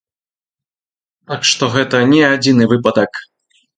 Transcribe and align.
Так 1.31 1.41
што 1.49 1.63
гэта 1.75 1.95
не 2.15 2.23
адзіны 2.33 2.63
выпадак. 2.73 3.11